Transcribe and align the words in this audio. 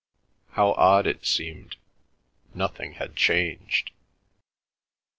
How 0.53 0.69
odd 0.77 1.05
it 1.05 1.27
seemed—nothing 1.27 2.93
had 2.93 3.15
changed. 3.15 3.91